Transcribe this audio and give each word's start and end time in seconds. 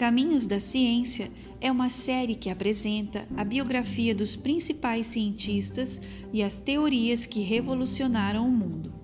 Caminhos 0.00 0.46
da 0.46 0.58
Ciência 0.58 1.30
é 1.60 1.70
uma 1.70 1.90
série 1.90 2.34
que 2.34 2.48
apresenta 2.48 3.28
a 3.36 3.44
biografia 3.44 4.14
dos 4.14 4.34
principais 4.34 5.08
cientistas 5.08 6.00
e 6.32 6.42
as 6.42 6.58
teorias 6.58 7.26
que 7.26 7.40
revolucionaram 7.42 8.48
o 8.48 8.50
mundo. 8.50 8.94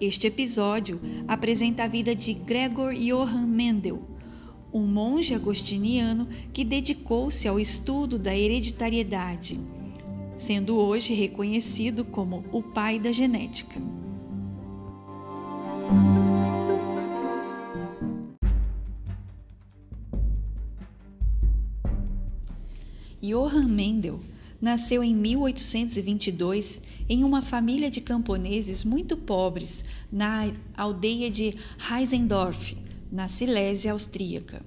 Este 0.00 0.26
episódio 0.26 1.00
apresenta 1.28 1.84
a 1.84 1.86
vida 1.86 2.16
de 2.16 2.34
Gregor 2.34 2.94
Johann 2.94 3.46
Mendel, 3.46 4.02
um 4.74 4.88
monge 4.88 5.34
agostiniano 5.34 6.26
que 6.52 6.64
dedicou-se 6.64 7.46
ao 7.46 7.60
estudo 7.60 8.18
da 8.18 8.36
hereditariedade, 8.36 9.60
sendo 10.34 10.74
hoje 10.74 11.14
reconhecido 11.14 12.04
como 12.04 12.44
o 12.50 12.60
pai 12.60 12.98
da 12.98 13.12
genética. 13.12 13.80
Johann 23.32 23.66
Mendel 23.66 24.20
nasceu 24.60 25.02
em 25.02 25.14
1822 25.14 26.82
em 27.08 27.24
uma 27.24 27.40
família 27.40 27.90
de 27.90 28.02
camponeses 28.02 28.84
muito 28.84 29.16
pobres 29.16 29.82
na 30.12 30.52
aldeia 30.76 31.30
de 31.30 31.56
Heisendorf, 31.90 32.76
na 33.10 33.28
Silésia 33.28 33.92
austríaca. 33.92 34.62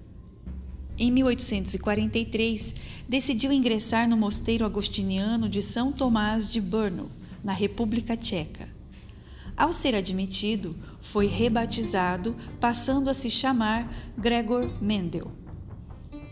Em 0.98 1.12
1843, 1.12 2.74
decidiu 3.08 3.52
ingressar 3.52 4.10
no 4.10 4.18
mosteiro 4.18 4.66
agostiniano 4.66 5.48
de 5.48 5.62
São 5.62 5.92
Tomás 5.92 6.50
de 6.50 6.60
Brno, 6.60 7.12
na 7.44 7.54
República 7.54 8.18
Tcheca. 8.18 8.68
Ao 9.56 9.72
ser 9.72 9.94
admitido, 9.94 10.76
foi 11.02 11.28
rebatizado, 11.28 12.36
passando 12.60 13.12
a 13.12 13.14
se 13.14 13.30
chamar 13.30 13.96
Gregor 14.18 14.82
Mendel. 14.82 15.45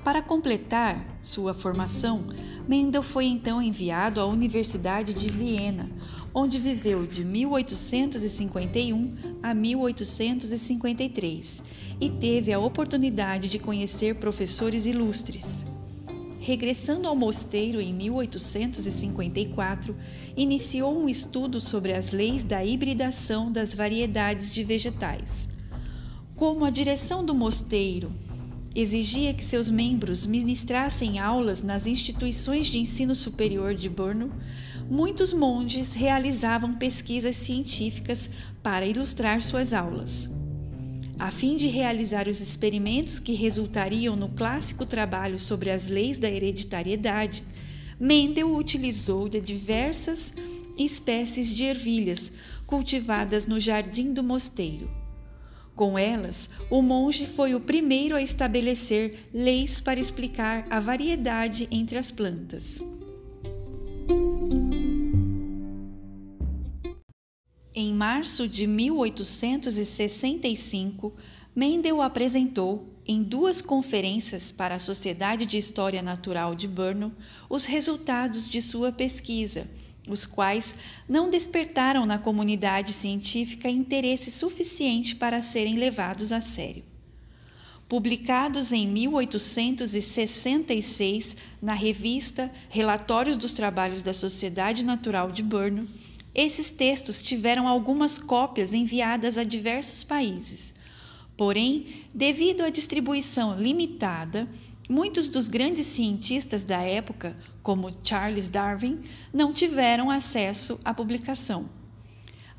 Para 0.04 0.22
completar 0.22 1.18
sua 1.22 1.54
formação, 1.54 2.26
Mendel 2.68 3.02
foi 3.02 3.23
então 3.26 3.62
enviado 3.62 4.20
à 4.20 4.26
Universidade 4.26 5.14
de 5.14 5.30
Viena, 5.30 5.90
onde 6.34 6.59
viveu 6.59 7.08
de 7.08 7.23
1851 7.23 9.16
a 9.42 9.54
1853 9.54 11.64
e 12.02 12.09
teve 12.09 12.52
a 12.52 12.59
oportunidade 12.59 13.48
de 13.48 13.58
conhecer 13.58 14.16
professores 14.16 14.86
ilustres. 14.86 15.66
Regressando 16.38 17.08
ao 17.08 17.16
mosteiro 17.16 17.80
em 17.80 17.94
1854, 17.94 19.96
iniciou 20.36 21.00
um 21.00 21.08
estudo 21.08 21.62
sobre 21.62 21.94
as 21.94 22.12
leis 22.12 22.44
da 22.44 22.66
hibridação 22.66 23.50
das 23.50 23.74
variedades 23.74 24.52
de 24.52 24.66
vegetais. 24.66 25.48
Como 26.36 26.66
a 26.66 26.70
direção 26.70 27.24
do 27.24 27.34
mosteiro 27.34 28.12
exigia 28.76 29.34
que 29.34 29.46
seus 29.46 29.70
membros 29.70 30.26
ministrassem 30.26 31.20
aulas 31.20 31.62
nas 31.62 31.86
instituições 31.86 32.68
de 32.68 32.80
ensino 32.80 33.14
superior 33.14 33.76
de 33.76 33.88
Brno, 33.90 34.32
muitos 34.90 35.32
monges 35.32 35.94
realizavam 35.94 36.74
pesquisas 36.74 37.36
científicas 37.36 38.30
para 38.62 38.86
ilustrar 38.86 39.42
suas 39.42 39.74
aulas. 39.74 40.30
A 41.20 41.30
fim 41.30 41.56
de 41.56 41.68
realizar 41.68 42.28
os 42.28 42.42
experimentos 42.42 43.20
que 43.20 43.34
resultariam 43.34 44.16
no 44.16 44.30
clássico 44.30 44.86
trabalho 44.86 45.38
sobre 45.38 45.70
as 45.70 45.90
leis 45.90 46.18
da 46.18 46.30
hereditariedade, 46.30 47.44
Mendel 48.00 48.54
utilizou 48.56 49.30
de 49.30 49.40
diversas 49.40 50.34
espécies 50.78 51.54
de 51.54 51.64
ervilhas 51.64 52.32
cultivadas 52.66 53.46
no 53.46 53.60
jardim 53.60 54.12
do 54.12 54.24
mosteiro. 54.24 55.03
Com 55.76 55.98
elas, 55.98 56.52
o 56.70 56.84
monge 56.84 57.26
foi 57.26 57.56
o 57.56 57.60
primeiro 57.60 58.16
a 58.16 58.22
estabelecer 58.22 59.28
leis 59.34 59.82
para 59.82 60.00
explicar 60.00 60.68
a 60.70 60.80
variedade 60.80 61.68
entre 61.72 61.97
as 61.97 62.12
plantas. 62.12 62.80
Em 67.74 67.92
março 67.92 68.47
de 68.47 68.68
1865, 68.68 71.12
Mendel 71.56 72.03
apresentou, 72.03 72.94
em 73.06 73.22
duas 73.24 73.62
conferências 73.62 74.52
para 74.52 74.76
a 74.76 74.80
Sociedade 74.80 75.47
de 75.47 75.58
História 75.58 76.03
Natural 76.03 76.53
de 76.53 76.68
Brno, 76.68 77.16
os 77.50 77.66
resultados 77.66 78.47
de 78.47 78.62
sua 78.62 78.92
pesquisa 78.92 79.68
os 80.08 80.25
quais 80.25 80.74
não 81.08 81.30
despertaram 81.30 82.06
na 82.06 82.18
comunidade 82.18 82.91
científica 82.94 83.69
interesse 83.69 84.31
suficiente 84.31 85.16
para 85.16 85.41
serem 85.41 85.75
levados 85.75 86.31
a 86.31 86.40
sério. 86.41 86.84
Publicados 87.88 88.72
em 88.72 88.88
1866 88.88 91.36
na 91.62 91.74
revista 91.74 92.52
Relatórios 92.69 93.38
dos 93.38 93.52
Trabalhos 93.52 94.02
da 94.02 94.14
Sociedade 94.14 94.84
Natural 94.84 95.31
de 95.31 95.44
Brno, 95.44 95.88
esses 96.34 96.72
textos 96.72 97.22
tiveram 97.22 97.68
algumas 97.68 98.18
cópias 98.18 98.74
enviadas 98.74 99.38
a 99.38 99.44
diversos 99.44 100.03
países. 100.03 100.74
Porém, 101.38 102.06
devido 102.14 102.62
à 102.62 102.70
distribuição 102.70 103.56
limitada, 103.56 104.47
Muitos 104.90 105.30
dos 105.30 105.48
grandes 105.48 105.88
cientistas 105.88 106.64
da 106.64 106.82
época, 106.82 107.36
como 107.62 107.96
Charles 108.04 108.50
Darwin, 108.50 109.00
não 109.34 109.54
tiveram 109.54 110.12
acesso 110.12 110.80
à 110.84 110.94
publicação. 110.94 111.70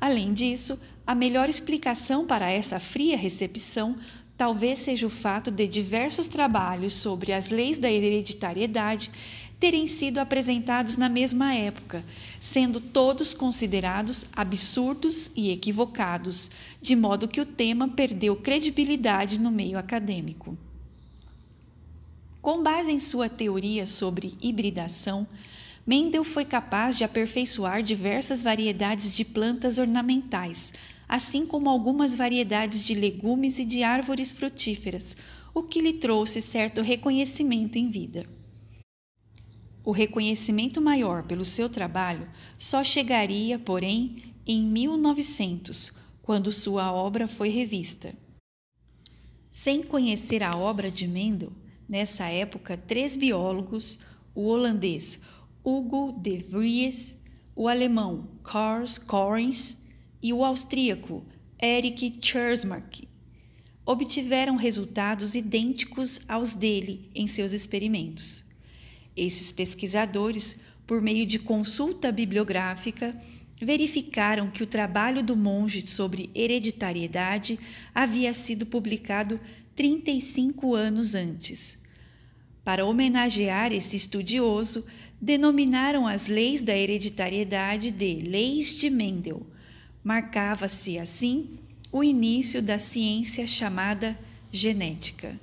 Além 0.01 0.33
disso, 0.33 0.79
a 1.05 1.13
melhor 1.13 1.49
explicação 1.49 2.25
para 2.25 2.51
essa 2.51 2.79
fria 2.79 3.15
recepção 3.15 3.97
talvez 4.35 4.79
seja 4.79 5.05
o 5.05 5.09
fato 5.09 5.51
de 5.51 5.67
diversos 5.67 6.27
trabalhos 6.27 6.93
sobre 6.93 7.31
as 7.31 7.49
leis 7.49 7.77
da 7.77 7.89
hereditariedade 7.89 9.11
terem 9.59 9.87
sido 9.87 10.17
apresentados 10.17 10.97
na 10.97 11.07
mesma 11.07 11.53
época, 11.53 12.03
sendo 12.39 12.81
todos 12.81 13.33
considerados 13.33 14.25
absurdos 14.35 15.31
e 15.35 15.51
equivocados, 15.51 16.49
de 16.81 16.95
modo 16.95 17.27
que 17.27 17.39
o 17.39 17.45
tema 17.45 17.87
perdeu 17.87 18.35
credibilidade 18.35 19.39
no 19.39 19.49
meio 19.49 19.77
acadêmico. 19.77 20.57
Com 22.45 22.61
base 22.61 22.91
em 22.91 22.99
sua 22.99 23.27
teoria 23.27 23.87
sobre 23.87 24.37
hibridação, 24.39 25.27
Mendel 25.83 26.23
foi 26.23 26.45
capaz 26.45 26.95
de 26.95 27.03
aperfeiçoar 27.03 27.81
diversas 27.81 28.43
variedades 28.43 29.15
de 29.15 29.25
plantas 29.25 29.79
ornamentais, 29.79 30.71
assim 31.09 31.43
como 31.43 31.71
algumas 31.71 32.13
variedades 32.13 32.85
de 32.85 32.93
legumes 32.93 33.57
e 33.57 33.65
de 33.65 33.81
árvores 33.81 34.31
frutíferas, 34.31 35.17
o 35.55 35.63
que 35.63 35.81
lhe 35.81 35.93
trouxe 35.93 36.39
certo 36.39 36.83
reconhecimento 36.83 37.79
em 37.79 37.89
vida. 37.89 38.27
O 39.83 39.89
reconhecimento 39.89 40.79
maior 40.79 41.23
pelo 41.23 41.43
seu 41.43 41.67
trabalho 41.67 42.29
só 42.59 42.83
chegaria, 42.83 43.57
porém, 43.57 44.17
em 44.45 44.61
1900, 44.61 45.91
quando 46.21 46.51
sua 46.51 46.93
obra 46.93 47.27
foi 47.27 47.49
revista. 47.49 48.13
Sem 49.49 49.81
conhecer 49.81 50.43
a 50.43 50.55
obra 50.55 50.91
de 50.91 51.07
Mendel, 51.07 51.51
Nessa 51.87 52.25
época, 52.25 52.75
três 52.75 53.15
biólogos, 53.15 53.99
o 54.33 54.47
holandês 54.47 55.19
Hugo 55.63 56.11
de 56.11 56.37
Vries, 56.37 57.15
o 57.55 57.67
alemão 57.67 58.27
Karl 58.43 58.85
Correns 59.05 59.77
e 60.21 60.33
o 60.33 60.43
austríaco 60.43 61.23
Erich 61.61 62.17
Chersmark, 62.19 63.07
obtiveram 63.85 64.55
resultados 64.55 65.35
idênticos 65.35 66.19
aos 66.27 66.55
dele 66.55 67.09
em 67.13 67.27
seus 67.27 67.51
experimentos. 67.51 68.43
Esses 69.15 69.51
pesquisadores, 69.51 70.57
por 70.87 71.01
meio 71.01 71.25
de 71.25 71.37
consulta 71.37 72.11
bibliográfica, 72.11 73.15
verificaram 73.61 74.49
que 74.49 74.63
o 74.63 74.67
trabalho 74.67 75.23
do 75.23 75.35
monge 75.35 75.85
sobre 75.87 76.31
hereditariedade 76.33 77.59
havia 77.93 78.33
sido 78.33 78.65
publicado 78.65 79.39
35 79.75 80.73
anos 80.73 81.15
antes. 81.15 81.77
Para 82.65 82.83
homenagear 82.83 83.71
esse 83.71 83.95
estudioso, 83.95 84.83
denominaram 85.21 86.07
as 86.07 86.25
leis 86.25 86.63
da 86.63 86.75
hereditariedade 86.75 87.91
de 87.91 88.15
Leis 88.27 88.75
de 88.75 88.89
Mendel. 88.89 89.45
Marcava-se, 90.03 90.97
assim, 90.97 91.59
o 91.91 92.03
início 92.03 92.63
da 92.63 92.79
ciência 92.79 93.45
chamada 93.45 94.17
genética. 94.51 95.39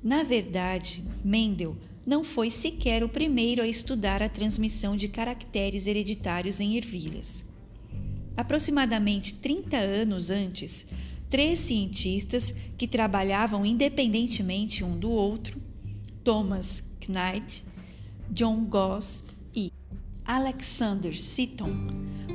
Na 0.00 0.22
verdade, 0.22 1.02
Mendel 1.24 1.76
não 2.06 2.22
foi 2.22 2.52
sequer 2.52 3.02
o 3.02 3.08
primeiro 3.08 3.60
a 3.60 3.66
estudar 3.66 4.22
a 4.22 4.28
transmissão 4.28 4.96
de 4.96 5.08
caracteres 5.08 5.88
hereditários 5.88 6.60
em 6.60 6.76
ervilhas. 6.76 7.44
Aproximadamente 8.36 9.34
30 9.34 9.76
anos 9.76 10.30
antes, 10.30 10.86
três 11.30 11.60
cientistas 11.60 12.54
que 12.76 12.88
trabalhavam 12.88 13.64
independentemente 13.64 14.82
um 14.82 14.98
do 14.98 15.10
outro, 15.10 15.60
Thomas 16.22 16.82
Knight, 17.06 17.64
John 18.30 18.64
Goss 18.64 19.22
e 19.54 19.72
Alexander 20.24 21.18
Seaton, 21.20 21.72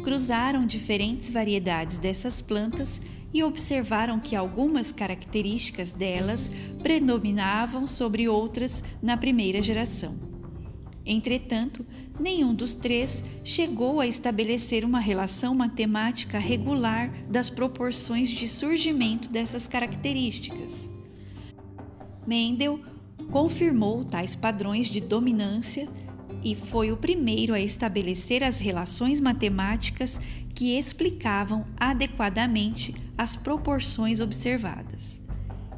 cruzaram 0.04 0.66
diferentes 0.66 1.31
variedades 1.31 1.98
dessas 1.98 2.42
plantas 2.42 3.01
e 3.34 3.44
observaram 3.44 4.19
que 4.19 4.36
algumas 4.36 4.92
características 4.92 5.94
delas 5.94 6.50
predominavam 6.81 7.86
sobre 7.86 8.28
outras 8.28 8.84
na 9.01 9.18
primeira 9.18 9.62
geração. 9.62 10.18
Entretanto, 11.06 11.86
nenhum 12.19 12.54
dos 12.54 12.75
três 12.75 13.24
chegou 13.44 14.00
a 14.00 14.07
estabelecer 14.07 14.83
uma 14.83 15.00
relação 15.00 15.56
matemática 15.56 16.38
regular 16.38 17.12
das 17.30 17.50
proporções 17.50 18.30
de 18.30 18.48
surgimento 18.48 19.30
dessas 19.30 19.68
características. 19.68 20.89
Mendel 22.27 22.80
confirmou 23.31 24.04
tais 24.04 24.36
padrões 24.36 24.88
de 24.88 25.00
dominância 25.00 25.88
e 26.44 26.56
foi 26.56 26.92
o 26.92 26.98
primeiro 26.98 27.54
a 27.54 27.60
estabelecer 27.60 28.44
as 28.44 28.60
relações 28.60 29.19
matemáticas 29.19 30.19
que 30.54 30.77
explicavam 30.77 31.65
adequadamente 31.77 32.95
as 33.18 33.36
proporções 33.36 34.19
observadas. 34.19 35.19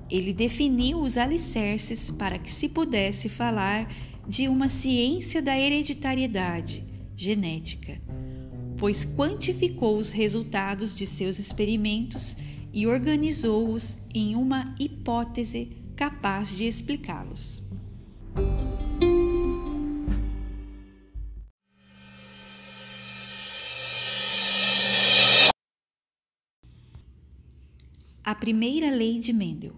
Ele 0.10 0.34
definiu 0.34 1.00
os 1.00 1.18
alicerces 1.18 2.12
para 2.12 2.38
que 2.38 2.52
se 2.52 2.68
pudesse 2.68 3.30
falar 3.30 3.88
de 4.28 4.48
uma 4.48 4.68
ciência 4.68 5.42
da 5.42 5.58
hereditariedade 5.58 6.86
genética, 7.16 8.02
pois 8.78 9.06
quantificou 9.06 9.98
os 9.98 10.12
resultados 10.12 10.94
de 10.94 11.06
seus 11.06 11.40
experimentos 11.40 12.36
e 12.74 12.88
organizou-os 12.88 13.98
em 14.14 14.36
uma 14.36 14.74
hipótese 14.80 15.70
capaz 15.96 16.56
de 16.56 16.66
explicá-los. 16.66 17.62
A 28.24 28.36
primeira 28.36 28.90
lei 28.90 29.20
de 29.20 29.34
Mendel. 29.34 29.76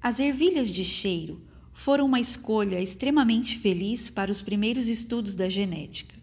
As 0.00 0.20
ervilhas 0.20 0.70
de 0.70 0.84
cheiro 0.84 1.42
foram 1.72 2.06
uma 2.06 2.20
escolha 2.20 2.80
extremamente 2.80 3.58
feliz 3.58 4.10
para 4.10 4.30
os 4.30 4.42
primeiros 4.42 4.88
estudos 4.88 5.34
da 5.34 5.48
genética. 5.48 6.14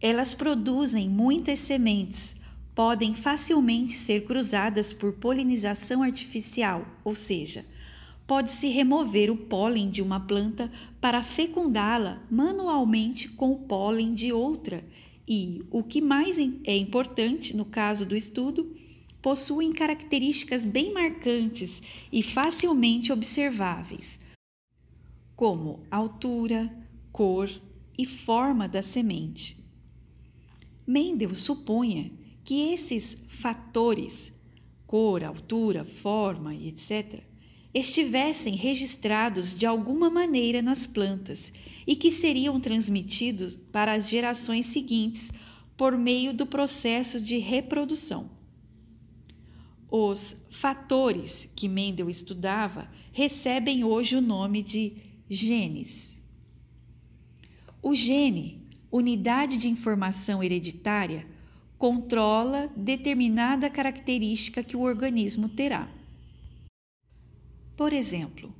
Elas 0.00 0.34
produzem 0.34 1.08
muitas 1.08 1.58
sementes, 1.58 2.36
podem 2.74 3.14
facilmente 3.14 3.92
ser 3.92 4.24
cruzadas 4.24 4.92
por 4.92 5.12
polinização 5.14 6.02
artificial, 6.02 6.86
ou 7.04 7.14
seja, 7.14 7.64
pode-se 8.26 8.68
remover 8.68 9.30
o 9.30 9.36
pólen 9.36 9.90
de 9.90 10.00
uma 10.00 10.20
planta 10.20 10.70
para 11.00 11.22
fecundá-la 11.22 12.22
manualmente 12.30 13.28
com 13.28 13.52
o 13.52 13.58
pólen 13.58 14.14
de 14.14 14.32
outra, 14.32 14.84
e, 15.28 15.62
o 15.70 15.82
que 15.82 16.00
mais 16.00 16.38
é 16.64 16.76
importante 16.76 17.56
no 17.56 17.64
caso 17.64 18.06
do 18.06 18.16
estudo, 18.16 18.74
possuem 19.20 19.72
características 19.72 20.64
bem 20.64 20.92
marcantes 20.92 21.82
e 22.12 22.22
facilmente 22.22 23.12
observáveis, 23.12 24.18
como 25.40 25.80
altura, 25.90 26.70
cor 27.10 27.50
e 27.96 28.04
forma 28.04 28.68
da 28.68 28.82
semente. 28.82 29.56
Mendel 30.86 31.34
supunha 31.34 32.12
que 32.44 32.74
esses 32.74 33.16
fatores, 33.26 34.34
cor, 34.86 35.24
altura, 35.24 35.82
forma 35.82 36.54
e 36.54 36.68
etc., 36.68 37.22
estivessem 37.72 38.54
registrados 38.54 39.54
de 39.54 39.64
alguma 39.64 40.10
maneira 40.10 40.60
nas 40.60 40.86
plantas 40.86 41.50
e 41.86 41.96
que 41.96 42.10
seriam 42.10 42.60
transmitidos 42.60 43.56
para 43.72 43.92
as 43.94 44.10
gerações 44.10 44.66
seguintes 44.66 45.32
por 45.74 45.96
meio 45.96 46.34
do 46.34 46.44
processo 46.44 47.18
de 47.18 47.38
reprodução. 47.38 48.30
Os 49.90 50.36
fatores 50.50 51.48
que 51.56 51.66
Mendel 51.66 52.10
estudava 52.10 52.90
recebem 53.10 53.82
hoje 53.82 54.16
o 54.16 54.20
nome 54.20 54.62
de 54.62 55.08
genes. 55.32 56.18
O 57.80 57.94
gene, 57.94 58.66
unidade 58.90 59.56
de 59.56 59.68
informação 59.68 60.42
hereditária, 60.42 61.24
controla 61.78 62.68
determinada 62.76 63.70
característica 63.70 64.64
que 64.64 64.76
o 64.76 64.80
organismo 64.80 65.48
terá. 65.48 65.88
Por 67.76 67.92
exemplo, 67.92 68.52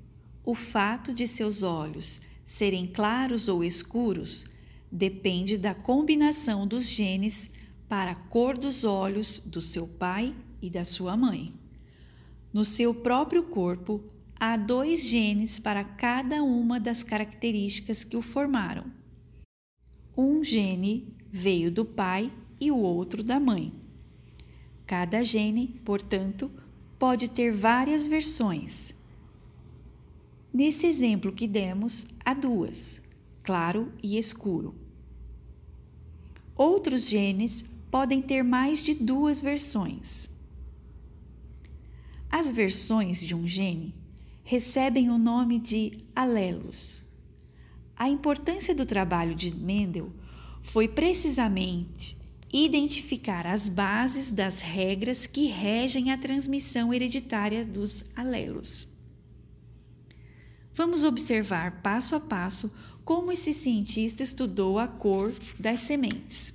o 0.44 0.54
fato 0.54 1.12
de 1.12 1.26
seus 1.26 1.64
olhos 1.64 2.20
serem 2.44 2.86
claros 2.86 3.48
ou 3.48 3.64
escuros 3.64 4.46
depende 4.90 5.58
da 5.58 5.74
combinação 5.74 6.66
dos 6.66 6.88
genes 6.88 7.50
para 7.88 8.12
a 8.12 8.14
cor 8.14 8.56
dos 8.56 8.84
olhos 8.84 9.40
do 9.44 9.60
seu 9.60 9.88
pai 9.88 10.34
e 10.62 10.70
da 10.70 10.84
sua 10.84 11.16
mãe. 11.16 11.52
No 12.52 12.64
seu 12.64 12.94
próprio 12.94 13.42
corpo, 13.42 14.02
há 14.40 14.56
dois 14.56 15.02
genes 15.02 15.58
para 15.58 15.84
cada 15.84 16.42
uma 16.42 16.80
das 16.80 17.02
características 17.02 18.02
que 18.02 18.16
o 18.16 18.22
formaram. 18.22 18.90
Um 20.16 20.42
gene 20.42 21.14
veio 21.30 21.70
do 21.70 21.84
pai 21.84 22.32
e 22.58 22.70
o 22.70 22.78
outro 22.78 23.22
da 23.22 23.38
mãe. 23.38 23.70
Cada 24.86 25.22
gene, 25.22 25.78
portanto, 25.84 26.50
pode 26.98 27.28
ter 27.28 27.52
várias 27.52 28.08
versões. 28.08 28.94
Nesse 30.52 30.86
exemplo 30.86 31.32
que 31.32 31.46
demos, 31.46 32.06
há 32.24 32.32
duas, 32.32 33.00
claro 33.42 33.92
e 34.02 34.18
escuro. 34.18 34.74
Outros 36.56 37.08
genes 37.08 37.62
podem 37.90 38.22
ter 38.22 38.42
mais 38.42 38.78
de 38.78 38.94
duas 38.94 39.42
versões. 39.42 40.30
As 42.30 42.50
versões 42.50 43.20
de 43.20 43.34
um 43.34 43.46
gene 43.46 43.99
recebem 44.50 45.08
o 45.10 45.16
nome 45.16 45.60
de 45.60 45.92
alelos. 46.12 47.04
A 47.96 48.08
importância 48.08 48.74
do 48.74 48.84
trabalho 48.84 49.32
de 49.32 49.56
Mendel 49.56 50.12
foi 50.60 50.88
precisamente 50.88 52.16
identificar 52.52 53.46
as 53.46 53.68
bases 53.68 54.32
das 54.32 54.60
regras 54.60 55.24
que 55.24 55.46
regem 55.46 56.10
a 56.10 56.18
transmissão 56.18 56.92
hereditária 56.92 57.64
dos 57.64 58.04
alelos. 58.16 58.88
Vamos 60.74 61.04
observar 61.04 61.80
passo 61.80 62.16
a 62.16 62.20
passo 62.20 62.72
como 63.04 63.30
esse 63.30 63.54
cientista 63.54 64.24
estudou 64.24 64.80
a 64.80 64.88
cor 64.88 65.32
das 65.60 65.82
sementes. 65.82 66.52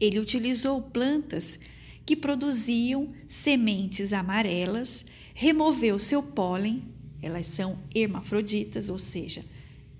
Ele 0.00 0.18
utilizou 0.18 0.82
plantas 0.82 1.60
que 2.04 2.16
produziam 2.16 3.14
sementes 3.28 4.12
amarelas, 4.12 5.04
removeu 5.38 5.98
seu 5.98 6.22
pólen, 6.22 6.82
elas 7.20 7.46
são 7.48 7.78
hermafroditas, 7.94 8.88
ou 8.88 8.98
seja, 8.98 9.44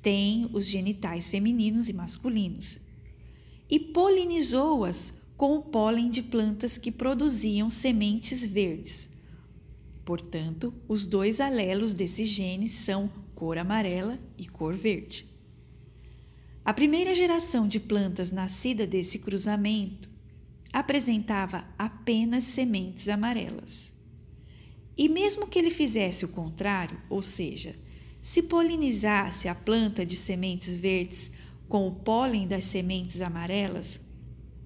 têm 0.01 0.49
os 0.51 0.65
genitais 0.65 1.29
femininos 1.29 1.91
e 1.91 1.93
masculinos, 1.93 2.81
e 3.69 3.79
polinizou-as 3.79 5.13
com 5.37 5.59
o 5.59 5.63
pólen 5.63 6.09
de 6.09 6.23
plantas 6.23 6.79
que 6.79 6.91
produziam 6.91 7.69
sementes 7.69 8.47
verdes. 8.47 9.11
Portanto, 10.07 10.73
os 10.89 11.05
dois 11.05 11.39
alelos 11.39 11.93
desses 11.93 12.29
genes 12.29 12.73
são 12.73 13.13
cor 13.35 13.59
amarela 13.59 14.19
e 14.39 14.47
cor 14.47 14.75
verde. 14.75 15.29
A 16.65 16.73
primeira 16.73 17.15
geração 17.15 17.69
de 17.69 17.79
plantas 17.79 18.33
nascida 18.33 18.87
desse 18.87 19.19
cruzamento 19.19 20.09
apresentava 20.73 21.69
apenas 21.79 22.45
sementes 22.45 23.07
amarelas. 23.07 23.95
E 24.97 25.09
mesmo 25.09 25.47
que 25.47 25.59
ele 25.59 25.71
fizesse 25.71 26.25
o 26.25 26.29
contrário, 26.29 26.99
ou 27.11 27.21
seja, 27.21 27.77
se 28.21 28.43
polinizasse 28.43 29.47
a 29.47 29.55
planta 29.55 30.07
de 30.07 30.17
sementes 30.17 30.79
verdes 30.79 31.31
com 31.69 31.87
o 31.87 31.93
pólen 31.93 32.49
das 32.49 32.65
sementes 32.65 33.21
amarelas, 33.21 34.01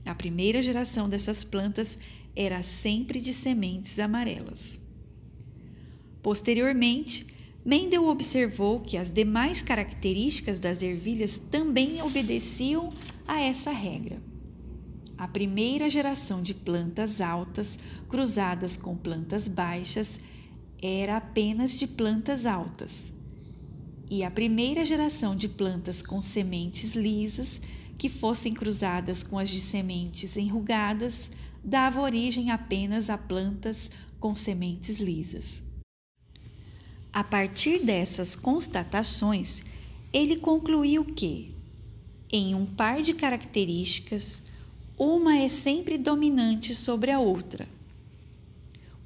a 0.05 0.15
primeira 0.15 0.63
geração 0.63 1.09
dessas 1.09 1.43
plantas 1.43 1.99
era 2.37 2.63
sempre 2.63 3.21
de 3.21 3.33
sementes 3.33 3.99
amarelas. 3.99 4.81
Posteriormente, 6.23 7.27
Mendel 7.65 8.07
observou 8.07 8.81
que 8.81 8.97
as 8.97 9.11
demais 9.11 9.61
características 9.61 10.59
das 10.59 10.83
ervilhas 10.83 11.39
também 11.39 12.01
obedeciam 12.03 12.91
a 13.27 13.41
essa 13.41 13.73
regra 13.73 14.30
a 15.21 15.29
primeira 15.29 15.91
geração 15.91 16.43
de 16.43 16.55
plantas 16.55 17.21
altas 17.21 17.79
cruzadas 18.09 18.79
com 18.79 18.97
plantas 18.97 19.47
baixas 19.49 20.19
era 20.81 21.19
apenas 21.19 21.73
de 21.73 21.87
plantas 21.87 22.47
altas. 22.47 23.13
E 24.09 24.25
a 24.25 24.31
primeira 24.31 24.83
geração 24.83 25.37
de 25.37 25.47
plantas 25.47 26.01
com 26.01 26.23
sementes 26.23 26.95
lisas, 26.95 27.61
que 27.99 28.09
fossem 28.09 28.55
cruzadas 28.55 29.23
com 29.23 29.39
as 29.39 29.51
de 29.51 29.61
sementes 29.61 30.39
enrugadas, 30.39 31.31
dava 31.63 32.01
origem 32.01 32.51
apenas 32.51 33.11
a 33.11 33.19
plantas 33.19 33.91
com 34.19 34.35
sementes 34.35 35.01
lisas. 35.01 35.61
A 37.13 37.23
partir 37.23 37.85
dessas 37.85 38.35
constatações, 38.35 39.63
ele 40.15 40.37
concluiu 40.37 41.05
que 41.05 41.55
em 42.33 42.55
um 42.55 42.65
par 42.65 43.03
de 43.03 43.13
características, 43.13 44.41
uma 45.03 45.39
é 45.39 45.49
sempre 45.49 45.97
dominante 45.97 46.75
sobre 46.75 47.11
a 47.11 47.19
outra. 47.19 47.67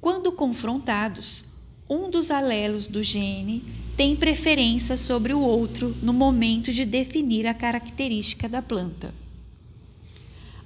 Quando 0.01 0.29
confrontados, 0.33 1.45
um 1.89 2.09
dos 2.09 2.29
alelos 2.29 2.85
do 2.85 3.01
gene 3.01 3.63
tem 3.95 4.13
preferência 4.13 4.97
sobre 4.97 5.33
o 5.33 5.39
outro 5.39 5.95
no 6.01 6.11
momento 6.11 6.73
de 6.73 6.83
definir 6.83 7.47
a 7.47 7.53
característica 7.53 8.49
da 8.49 8.61
planta. 8.61 9.15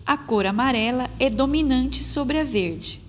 A 0.03 0.17
cor 0.17 0.47
amarela 0.47 1.07
é 1.19 1.29
dominante 1.29 2.03
sobre 2.03 2.39
a 2.39 2.43
verde. 2.43 2.99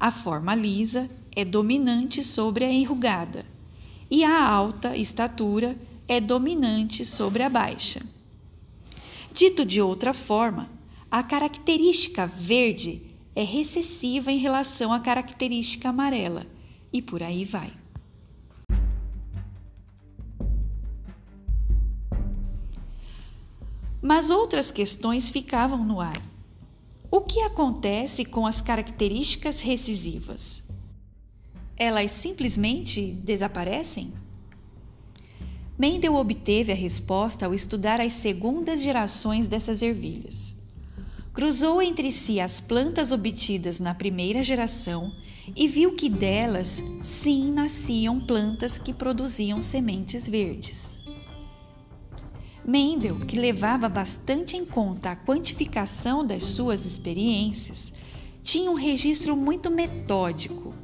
A 0.00 0.10
forma 0.10 0.56
lisa 0.56 1.08
é 1.30 1.44
dominante 1.44 2.24
sobre 2.24 2.64
a 2.64 2.72
enrugada. 2.72 3.46
E 4.10 4.24
a 4.24 4.44
alta 4.44 4.96
estatura 4.96 5.78
é 6.08 6.20
dominante 6.20 7.04
sobre 7.04 7.44
a 7.44 7.48
baixa. 7.48 8.04
Dito 9.32 9.64
de 9.64 9.80
outra 9.80 10.12
forma, 10.12 10.81
a 11.12 11.22
característica 11.22 12.26
verde 12.26 13.02
é 13.36 13.44
recessiva 13.44 14.32
em 14.32 14.38
relação 14.38 14.90
à 14.90 14.98
característica 14.98 15.90
amarela, 15.90 16.46
e 16.90 17.02
por 17.02 17.22
aí 17.22 17.44
vai. 17.44 17.70
Mas 24.00 24.30
outras 24.30 24.70
questões 24.70 25.28
ficavam 25.28 25.84
no 25.84 26.00
ar. 26.00 26.16
O 27.10 27.20
que 27.20 27.42
acontece 27.42 28.24
com 28.24 28.46
as 28.46 28.62
características 28.62 29.60
recisivas? 29.60 30.62
Elas 31.76 32.10
simplesmente 32.10 33.12
desaparecem? 33.12 34.14
Mendel 35.78 36.14
obteve 36.14 36.72
a 36.72 36.74
resposta 36.74 37.44
ao 37.44 37.52
estudar 37.52 38.00
as 38.00 38.14
segundas 38.14 38.80
gerações 38.80 39.46
dessas 39.46 39.82
ervilhas. 39.82 40.61
Cruzou 41.32 41.80
entre 41.80 42.12
si 42.12 42.40
as 42.40 42.60
plantas 42.60 43.10
obtidas 43.10 43.80
na 43.80 43.94
primeira 43.94 44.44
geração 44.44 45.14
e 45.56 45.66
viu 45.66 45.94
que 45.94 46.10
delas 46.10 46.82
sim 47.00 47.50
nasciam 47.50 48.20
plantas 48.20 48.76
que 48.76 48.92
produziam 48.92 49.62
sementes 49.62 50.28
verdes. 50.28 50.98
Mendel, 52.64 53.20
que 53.20 53.40
levava 53.40 53.88
bastante 53.88 54.56
em 54.56 54.64
conta 54.64 55.10
a 55.10 55.16
quantificação 55.16 56.24
das 56.24 56.42
suas 56.44 56.84
experiências, 56.84 57.92
tinha 58.42 58.70
um 58.70 58.74
registro 58.74 59.34
muito 59.34 59.70
metódico. 59.70 60.74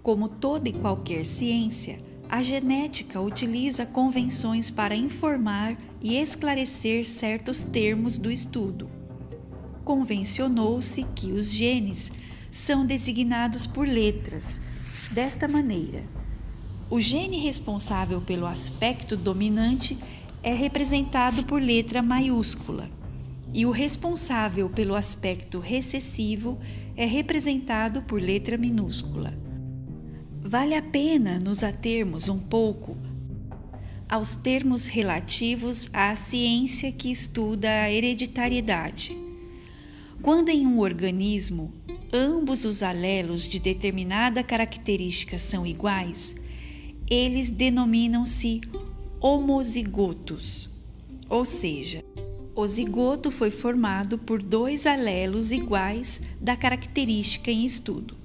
Como 0.01 0.29
toda 0.29 0.69
e 0.69 0.71
qualquer 0.71 1.25
ciência, 1.25 1.97
a 2.29 2.41
genética 2.41 3.19
utiliza 3.19 3.85
convenções 3.85 4.71
para 4.71 4.95
informar 4.95 5.77
e 6.01 6.15
esclarecer 6.15 7.03
certos 7.03 7.61
termos 7.61 8.17
do 8.17 8.31
estudo. 8.31 8.89
Convencionou-se 9.83 11.03
que 11.13 11.33
os 11.33 11.51
genes 11.51 12.09
são 12.49 12.85
designados 12.85 13.67
por 13.67 13.85
letras 13.85 14.61
desta 15.11 15.45
maneira: 15.45 16.05
o 16.89 17.01
gene 17.01 17.37
responsável 17.37 18.21
pelo 18.21 18.45
aspecto 18.45 19.17
dominante 19.17 19.97
é 20.43 20.53
representado 20.53 21.43
por 21.43 21.61
letra 21.61 22.01
maiúscula 22.01 22.89
e 23.53 23.65
o 23.65 23.71
responsável 23.71 24.69
pelo 24.69 24.95
aspecto 24.95 25.59
recessivo 25.59 26.59
é 26.95 27.05
representado 27.05 28.01
por 28.03 28.21
letra 28.21 28.57
minúscula. 28.57 29.37
Vale 30.41 30.75
a 30.75 30.81
pena 30.81 31.39
nos 31.39 31.63
atermos 31.63 32.29
um 32.29 32.39
pouco 32.39 32.97
aos 34.07 34.35
termos 34.35 34.85
relativos 34.85 35.89
à 35.91 36.15
ciência 36.15 36.91
que 36.91 37.11
estuda 37.11 37.69
a 37.69 37.91
hereditariedade. 37.91 39.17
Quando 40.21 40.49
em 40.49 40.65
um 40.65 40.79
organismo 40.79 41.73
ambos 42.13 42.63
os 42.63 42.81
alelos 42.81 43.43
de 43.43 43.59
determinada 43.59 44.41
característica 44.43 45.37
são 45.37 45.65
iguais, 45.65 46.35
eles 47.09 47.49
denominam-se 47.49 48.61
homozigotos, 49.19 50.69
ou 51.27 51.43
seja, 51.43 52.03
o 52.55 52.67
zigoto 52.67 53.31
foi 53.31 53.49
formado 53.49 54.17
por 54.17 54.41
dois 54.41 54.85
alelos 54.85 55.51
iguais 55.51 56.21
da 56.39 56.55
característica 56.55 57.51
em 57.51 57.65
estudo. 57.65 58.15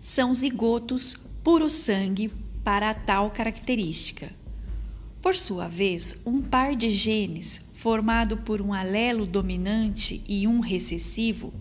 São 0.00 0.32
zigotos 0.32 1.16
puro 1.42 1.68
sangue 1.68 2.30
para 2.62 2.90
a 2.90 2.94
tal 2.94 3.30
característica. 3.30 4.30
Por 5.20 5.36
sua 5.36 5.68
vez, 5.68 6.14
um 6.24 6.40
par 6.40 6.76
de 6.76 6.90
genes 6.90 7.60
formado 7.74 8.38
por 8.38 8.60
um 8.60 8.72
alelo 8.72 9.26
dominante 9.26 10.22
e 10.28 10.46
um 10.46 10.60
recessivo 10.60 11.52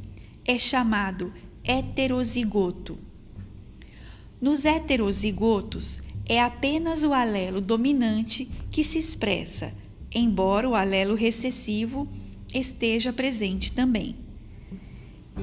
é 0.45 0.57
chamado 0.57 1.33
heterozigoto. 1.63 2.97
Nos 4.41 4.65
heterozigotos, 4.65 6.01
é 6.25 6.41
apenas 6.41 7.03
o 7.03 7.13
alelo 7.13 7.59
dominante 7.59 8.49
que 8.69 8.83
se 8.83 8.97
expressa, 8.97 9.73
embora 10.13 10.67
o 10.69 10.75
alelo 10.75 11.15
recessivo 11.15 12.07
esteja 12.53 13.11
presente 13.11 13.73
também. 13.73 14.15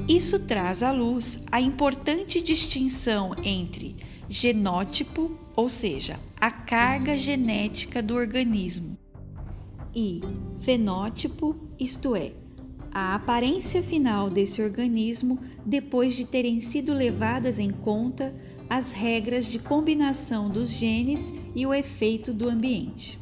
Isso 0.09 0.39
traz 0.41 0.83
à 0.83 0.93
luz 0.93 1.43
a 1.51 1.61
importante 1.61 2.41
distinção 2.41 3.35
entre 3.43 3.97
genótipo, 4.29 5.37
ou 5.57 5.69
seja, 5.69 6.19
a 6.41 6.51
carga 6.51 7.19
genética 7.19 8.01
do 8.01 8.15
organismo, 8.15 8.97
e 9.95 10.21
fenótipo, 10.61 11.57
isto 11.79 12.15
é, 12.15 12.33
a 12.93 13.15
aparência 13.15 13.83
final 13.83 14.29
desse 14.29 14.61
organismo 14.61 15.39
depois 15.65 16.15
de 16.15 16.25
terem 16.25 16.61
sido 16.61 16.93
levadas 16.93 17.59
em 17.59 17.71
conta 17.71 18.35
as 18.69 18.93
regras 18.93 19.47
de 19.47 19.59
combinação 19.59 20.49
dos 20.49 20.71
genes 20.71 21.33
e 21.55 21.67
o 21.67 21.75
efeito 21.75 22.33
do 22.33 22.49
ambiente. 22.49 23.19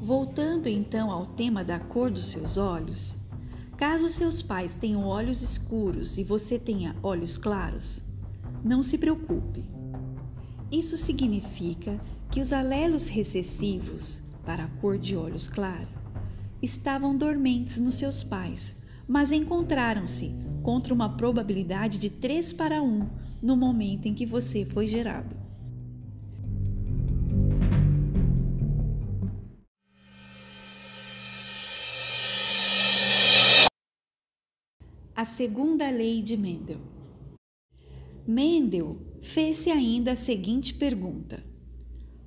Voltando 0.00 0.68
então 0.68 1.10
ao 1.10 1.26
tema 1.26 1.64
da 1.64 1.78
cor 1.78 2.10
dos 2.10 2.26
seus 2.26 2.56
olhos, 2.56 3.16
caso 3.76 4.08
seus 4.08 4.42
pais 4.42 4.74
tenham 4.74 5.04
olhos 5.04 5.42
escuros 5.42 6.18
e 6.18 6.24
você 6.24 6.58
tenha 6.58 6.96
olhos 7.02 7.36
claros, 7.36 8.02
não 8.64 8.82
se 8.82 8.96
preocupe. 8.96 9.64
Isso 10.70 10.96
significa 10.96 12.00
que 12.30 12.40
os 12.40 12.52
alelos 12.52 13.06
recessivos 13.06 14.22
para 14.44 14.64
a 14.64 14.68
cor 14.80 14.98
de 14.98 15.16
olhos 15.16 15.48
clara 15.48 15.97
estavam 16.62 17.14
dormentes 17.14 17.78
nos 17.78 17.94
seus 17.94 18.24
pais, 18.24 18.74
mas 19.06 19.32
encontraram-se 19.32 20.34
contra 20.62 20.92
uma 20.92 21.16
probabilidade 21.16 21.98
de 21.98 22.10
3 22.10 22.52
para 22.52 22.82
1 22.82 23.08
no 23.42 23.56
momento 23.56 24.06
em 24.06 24.14
que 24.14 24.26
você 24.26 24.64
foi 24.64 24.86
gerado. 24.86 25.36
A 35.14 35.24
segunda 35.24 35.90
lei 35.90 36.22
de 36.22 36.36
Mendel. 36.36 36.78
Mendel 38.24 38.98
fez-se 39.20 39.70
ainda 39.70 40.12
a 40.12 40.16
seguinte 40.16 40.74
pergunta: 40.74 41.42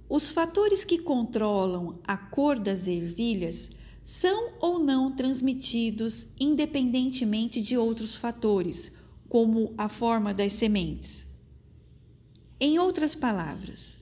Os 0.09 0.31
fatores 0.31 0.83
que 0.83 0.97
controlam 0.97 1.99
a 2.03 2.17
cor 2.17 2.59
das 2.59 2.87
ervilhas 2.87 3.69
são 4.03 4.53
ou 4.59 4.79
não 4.79 5.11
transmitidos 5.11 6.27
independentemente 6.39 7.61
de 7.61 7.77
outros 7.77 8.15
fatores, 8.15 8.91
como 9.29 9.73
a 9.77 9.87
forma 9.87 10.33
das 10.33 10.53
sementes? 10.53 11.25
Em 12.59 12.77
outras 12.79 13.15
palavras, 13.15 13.97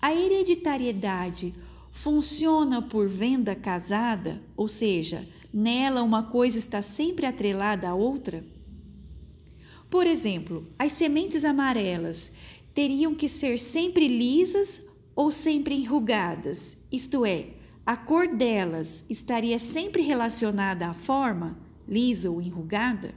a 0.00 0.14
hereditariedade 0.14 1.54
funciona 1.90 2.80
por 2.80 3.08
venda 3.08 3.54
casada, 3.54 4.40
ou 4.56 4.68
seja, 4.68 5.28
nela 5.52 6.02
uma 6.02 6.22
coisa 6.22 6.58
está 6.58 6.82
sempre 6.82 7.26
atrelada 7.26 7.88
à 7.88 7.94
outra? 7.94 8.44
Por 9.90 10.06
exemplo, 10.06 10.66
as 10.78 10.92
sementes 10.92 11.44
amarelas 11.44 12.30
teriam 12.74 13.14
que 13.14 13.28
ser 13.28 13.58
sempre 13.58 14.06
lisas 14.06 14.80
ou 15.16 15.32
sempre 15.32 15.74
enrugadas, 15.74 16.76
isto 16.92 17.26
é, 17.26 17.57
a 17.88 17.96
cor 17.96 18.28
delas 18.28 19.02
estaria 19.08 19.58
sempre 19.58 20.02
relacionada 20.02 20.88
à 20.88 20.92
forma, 20.92 21.56
lisa 21.88 22.30
ou 22.30 22.38
enrugada? 22.42 23.14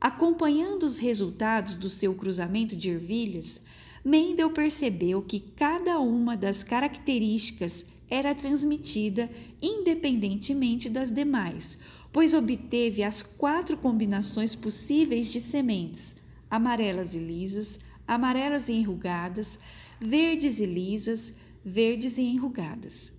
Acompanhando 0.00 0.82
os 0.82 0.98
resultados 0.98 1.76
do 1.76 1.88
seu 1.88 2.12
cruzamento 2.12 2.74
de 2.74 2.90
ervilhas, 2.90 3.60
Mendel 4.04 4.50
percebeu 4.50 5.22
que 5.22 5.38
cada 5.38 6.00
uma 6.00 6.36
das 6.36 6.64
características 6.64 7.84
era 8.10 8.34
transmitida 8.34 9.30
independentemente 9.62 10.90
das 10.90 11.12
demais, 11.12 11.78
pois 12.12 12.34
obteve 12.34 13.04
as 13.04 13.22
quatro 13.22 13.76
combinações 13.76 14.56
possíveis 14.56 15.28
de 15.28 15.40
sementes: 15.40 16.16
amarelas 16.50 17.14
e 17.14 17.20
lisas, 17.20 17.78
amarelas 18.08 18.68
e 18.68 18.72
enrugadas, 18.72 19.56
verdes 20.00 20.58
e 20.58 20.66
lisas, 20.66 21.32
verdes 21.64 22.18
e 22.18 22.22
enrugadas. 22.22 23.12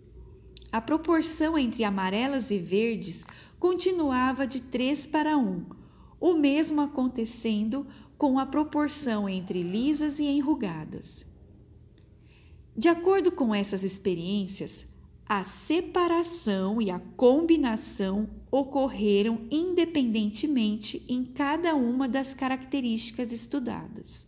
A 0.71 0.79
proporção 0.79 1.57
entre 1.57 1.83
amarelas 1.83 2.51
e 2.51 2.59
verdes 2.59 3.25
continuava 3.59 4.45
de 4.45 4.61
3 4.61 5.07
para 5.07 5.37
1, 5.37 5.65
o 6.19 6.33
mesmo 6.33 6.81
acontecendo 6.81 7.87
com 8.17 8.37
a 8.37 8.45
proporção 8.45 9.27
entre 9.27 9.63
lisas 9.63 10.19
e 10.19 10.25
enrugadas. 10.25 11.25
De 12.75 12.87
acordo 12.87 13.31
com 13.31 13.53
essas 13.53 13.83
experiências, 13.83 14.85
a 15.25 15.43
separação 15.43 16.81
e 16.81 16.89
a 16.89 16.99
combinação 16.99 18.29
ocorreram 18.51 19.41
independentemente 19.51 21.03
em 21.07 21.23
cada 21.23 21.75
uma 21.75 22.07
das 22.07 22.33
características 22.33 23.31
estudadas 23.31 24.25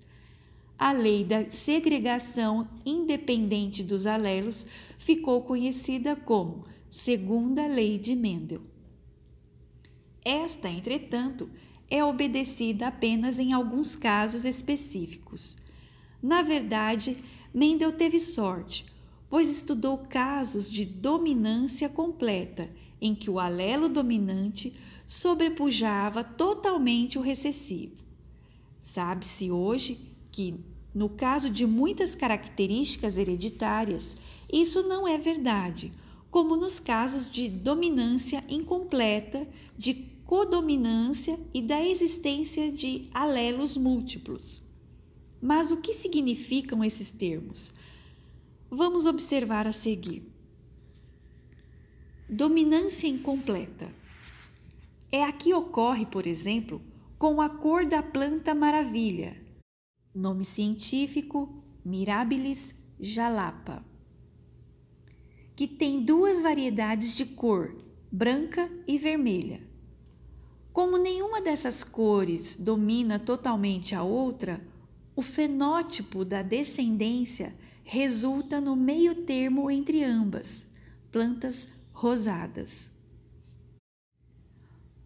a 0.82 0.92
lei 0.94 1.24
da 1.24 1.48
segregação 1.52 2.68
independente 2.84 3.84
dos 3.84 4.08
alelos 4.08 4.66
ficou 4.98 5.44
conhecida 5.44 6.16
como 6.16 6.66
segunda 6.90 7.68
lei 7.68 8.00
de 8.00 8.16
Mendel. 8.16 8.64
Esta, 10.26 10.70
entretanto, 10.70 11.48
é 11.88 12.04
obedecida 12.04 12.88
apenas 12.88 13.38
em 13.38 13.54
alguns 13.54 13.96
casos 13.96 14.44
específicos. 14.44 15.56
Na 16.20 16.42
verdade, 16.42 17.16
Mendel 17.54 17.92
teve 17.92 18.20
sorte, 18.20 18.88
pois 19.30 19.50
estudou 19.50 20.00
casos 20.00 20.68
de 20.68 20.84
dominância 20.84 21.90
completa, 21.90 22.72
em 23.00 23.14
que 23.14 23.30
o 23.30 23.40
alelo 23.40 23.88
dominante 23.88 24.76
sobrepujava 25.06 26.24
totalmente 26.24 27.20
o 27.20 27.22
recessivo. 27.22 28.04
Sabe-se 28.80 29.52
hoje 29.52 30.10
que 30.32 30.71
no 30.94 31.10
caso 31.10 31.50
de 31.50 31.66
muitas 31.66 32.16
características 32.16 33.18
hereditárias, 33.18 34.16
isso 34.52 34.84
não 34.84 35.08
é 35.08 35.18
verdade, 35.18 35.94
como 36.30 36.56
nos 36.56 36.80
casos 36.80 37.30
de 37.30 37.48
dominância 37.48 38.44
incompleta, 38.50 39.48
de 39.78 39.94
codominância 40.26 41.40
e 41.54 41.62
da 41.62 41.86
existência 41.86 42.72
de 42.72 43.10
alelos 43.14 43.76
múltiplos. 43.76 44.62
Mas 45.42 45.72
o 45.72 45.78
que 45.78 45.94
significam 45.94 46.84
esses 46.84 47.12
termos? 47.12 47.74
Vamos 48.70 49.06
observar 49.06 49.68
a 49.68 49.74
seguir. 49.74 50.24
Dominância 52.30 53.08
incompleta. 53.08 53.94
É 55.12 55.24
a 55.24 55.32
que 55.34 55.54
ocorre, 55.54 56.06
por 56.06 56.26
exemplo, 56.26 56.82
com 57.18 57.42
a 57.42 57.50
cor 57.50 57.86
da 57.86 58.02
planta 58.02 58.56
maravilha, 58.56 59.41
Nome 60.14 60.44
científico: 60.44 61.64
Mirabilis 61.86 62.76
jalapa, 63.00 63.82
que 65.56 65.66
tem 65.66 66.00
duas 66.04 66.42
variedades 66.42 67.14
de 67.14 67.26
cor, 67.26 67.74
branca 68.12 68.70
e 68.86 68.98
vermelha. 68.98 69.66
Como 70.74 70.98
nenhuma 70.98 71.42
dessas 71.42 71.82
cores 71.82 72.58
domina 72.58 73.20
totalmente 73.20 73.96
a 73.96 74.04
outra, 74.04 74.62
o 75.16 75.22
fenótipo 75.22 76.26
da 76.26 76.42
descendência 76.42 77.56
resulta 77.86 78.60
no 78.60 78.76
meio 78.76 79.24
termo 79.24 79.72
entre 79.72 80.04
ambas, 80.04 80.66
plantas 81.10 81.70
rosadas. 81.94 82.92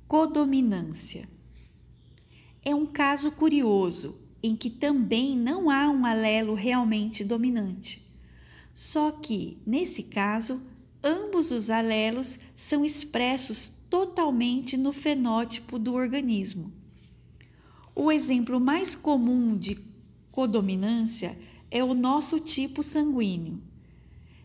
Codominância 0.08 1.30
é 2.64 2.74
um 2.74 2.88
caso 2.88 3.32
curioso 3.32 4.25
em 4.46 4.56
que 4.56 4.70
também 4.70 5.36
não 5.36 5.72
há 5.72 5.90
um 5.90 6.06
alelo 6.06 6.54
realmente 6.54 7.24
dominante. 7.24 8.06
Só 8.76 9.10
que, 9.12 9.58
nesse 9.66 10.04
caso, 10.04 10.62
ambos 11.04 11.50
os 11.50 11.72
alelos 11.72 12.38
são 12.56 12.86
expressos 12.86 13.72
totalmente 13.90 14.78
no 14.78 14.94
fenótipo 14.94 15.80
do 15.80 15.96
organismo. 15.96 16.72
O 17.96 18.12
exemplo 18.12 18.60
mais 18.60 18.94
comum 18.94 19.58
de 19.58 19.80
codominância 20.32 21.36
é 21.72 21.84
o 21.84 21.96
nosso 21.96 22.40
tipo 22.40 22.84
sanguíneo. 22.84 23.60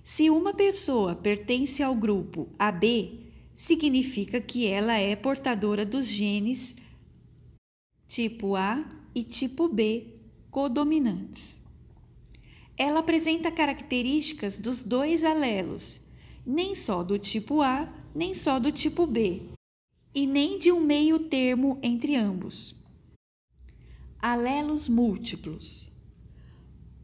Se 0.03 0.31
uma 0.31 0.55
pessoa 0.55 1.15
pertence 1.15 1.83
ao 1.83 1.95
grupo 1.95 2.49
AB, 2.59 3.21
significa 3.55 4.41
que 4.41 4.67
ela 4.67 4.95
é 4.95 5.15
portadora 5.15 5.85
dos 5.85 6.07
genes 6.07 6.75
tipo 8.09 8.57
A 8.57 9.00
e 9.15 9.23
tipo 9.23 9.69
B 9.69 10.15
codominantes. 10.51 11.61
Ela 12.77 13.01
apresenta 13.01 13.53
características 13.53 14.59
dos 14.59 14.83
dois 14.83 15.23
alelos, 15.23 16.01
nem 16.47 16.75
só 16.75 17.03
do 17.03 17.19
tipo 17.19 17.61
A, 17.61 17.93
nem 18.15 18.35
só 18.35 18.59
do 18.59 18.73
tipo 18.73 19.07
B, 19.07 19.43
e 20.15 20.27
nem 20.27 20.59
de 20.59 20.73
um 20.73 20.81
meio 20.81 21.19
termo 21.19 21.79
entre 21.83 22.17
ambos. 22.17 22.75
Alelos 24.19 24.89
múltiplos. 24.89 25.89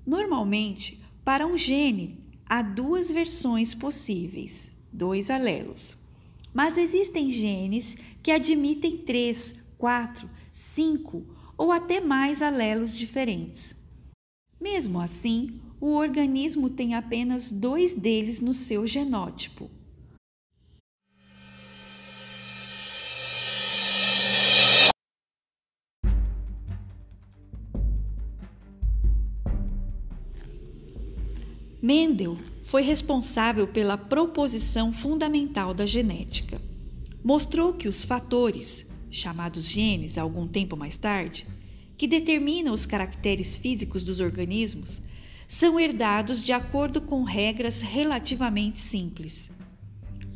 Normalmente, 0.07 1.01
para 1.25 1.47
um 1.47 1.57
gene, 1.57 2.19
há 2.47 2.63
duas 2.63 3.11
versões 3.11 3.75
possíveis, 3.75 4.71
dois 4.93 5.31
alelos. 5.31 5.97
Mas 6.55 6.79
existem 6.79 7.29
genes 7.29 7.97
que 8.23 8.31
admitem 8.31 8.97
três, 8.97 9.55
quatro, 9.77 10.29
cinco 10.51 11.36
ou 11.57 11.73
até 11.73 12.01
mais 12.01 12.43
alelos 12.43 12.97
diferentes. 12.97 13.75
Mesmo 14.61 15.01
assim, 15.01 15.61
o 15.81 15.95
organismo 15.95 16.71
tem 16.71 16.95
apenas 16.95 17.51
dois 17.51 17.95
deles 17.95 18.41
no 18.41 18.55
seu 18.55 18.87
genótipo. 18.87 19.71
Mendel 31.83 32.37
foi 32.65 32.83
responsável 32.83 33.69
pela 33.69 33.97
proposição 33.97 34.93
fundamental 34.93 35.73
da 35.73 35.87
genética. 35.87 36.61
Mostrou 37.23 37.75
que 37.75 37.87
os 37.87 38.03
fatores, 38.03 38.85
chamados 39.11 39.69
genes 39.69 40.19
algum 40.19 40.47
tempo 40.47 40.77
mais 40.77 40.97
tarde, 40.97 41.47
que 41.97 42.07
determinam 42.07 42.75
os 42.75 42.85
caracteres 42.85 43.57
físicos 43.57 44.05
dos 44.05 44.21
organismos, 44.21 45.01
são 45.49 45.79
herdados 45.79 46.43
de 46.43 46.53
acordo 46.53 47.01
com 47.01 47.23
regras 47.23 47.81
relativamente 47.81 48.81
simples. 48.81 49.51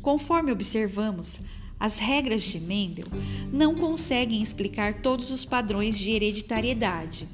Conforme 0.01 0.51
observamos, 0.51 1.39
as 1.79 1.99
regras 1.99 2.43
de 2.43 2.59
Mendel 2.59 3.05
não 3.51 3.75
conseguem 3.75 4.41
explicar 4.41 5.01
todos 5.01 5.31
os 5.31 5.43
padrões 5.43 5.97
de 5.97 6.11
hereditariedade. 6.11 7.27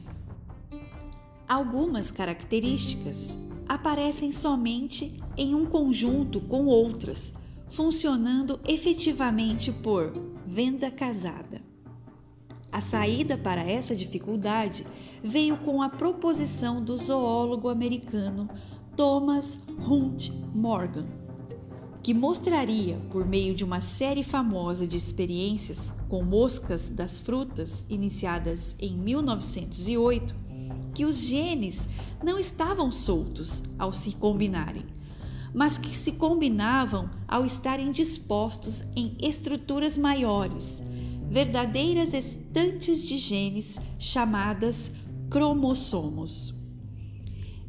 Algumas 1.48 2.12
características 2.12 3.38
aparecem 3.68 4.32
somente 4.32 5.22
em 5.38 5.54
um 5.54 5.66
conjunto 5.66 6.40
com 6.42 6.66
outras, 6.66 7.34
funcionando 7.68 8.60
efetivamente 8.68 9.72
por 9.72 10.14
venda 10.58 10.90
casada. 10.90 11.62
A 12.72 12.82
saída 12.82 13.38
para 13.38 13.62
essa 13.62 13.96
dificuldade 13.96 14.84
veio 15.24 15.56
com 15.58 15.84
a 15.84 15.88
proposição 15.90 16.84
do 16.84 16.98
zoólogo 16.98 17.70
americano 17.70 18.50
Thomas 18.96 19.56
Hunt 19.78 20.32
Morgan, 20.56 21.06
que 22.02 22.12
mostraria, 22.12 23.00
por 23.12 23.24
meio 23.24 23.54
de 23.54 23.64
uma 23.64 23.82
série 23.82 24.24
famosa 24.24 24.88
de 24.88 24.98
experiências 24.98 25.94
com 26.10 26.24
moscas 26.24 26.90
das 26.90 27.22
frutas 27.22 27.86
iniciadas 27.88 28.76
em 28.80 28.98
1908, 28.98 30.36
que 30.92 31.06
os 31.06 31.20
genes 31.20 31.88
não 32.24 32.40
estavam 32.40 32.92
soltos 32.92 33.62
ao 33.78 33.94
se 33.94 34.16
combinarem, 34.16 34.88
mas 35.58 35.76
que 35.76 35.98
se 35.98 36.12
combinavam 36.12 37.10
ao 37.28 37.44
estarem 37.44 37.92
dispostos 37.92 38.84
em 38.96 39.18
estruturas 39.20 39.98
maiores 39.98 40.84
verdadeiras 41.28 42.14
estantes 42.14 43.04
de 43.04 43.18
genes 43.18 43.80
chamadas 43.98 44.92
cromossomos. 45.32 46.54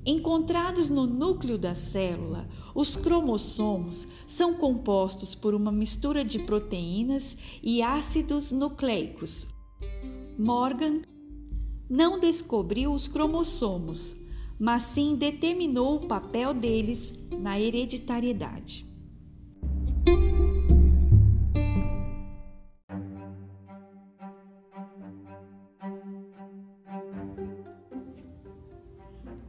Encontrados 0.04 0.90
no 0.90 1.06
núcleo 1.06 1.56
da 1.56 1.74
célula, 1.74 2.46
os 2.74 2.94
cromossomos 2.94 4.06
são 4.26 4.52
compostos 4.52 5.34
por 5.34 5.54
uma 5.54 5.72
mistura 5.72 6.22
de 6.22 6.40
proteínas 6.40 7.38
e 7.62 7.82
ácidos 7.82 8.52
nucleicos. 8.52 9.46
Morgan 10.38 11.00
não 11.88 12.20
descobriu 12.20 12.92
os 12.92 13.08
cromossomos, 13.08 14.14
mas 14.58 14.82
sim 14.84 15.14
determinou 15.14 15.96
o 15.96 16.06
papel 16.06 16.52
deles 16.52 17.14
na 17.38 17.60
hereditariedade. 17.60 18.86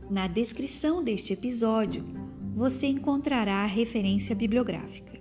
Na 0.10 0.28
descrição 0.28 1.04
deste 1.04 1.34
episódio, 1.34 2.04
você 2.52 2.88
encontrará 2.88 3.64
a 3.64 3.68
referência 3.68 4.36
bibliográfica. 4.36 5.20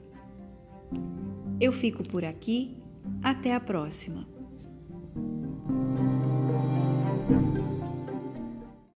Eu 1.60 1.72
fico 1.72 2.02
por 2.02 2.24
aqui, 2.24 2.82
até 3.22 3.54
a 3.54 3.60
próxima! 3.60 4.37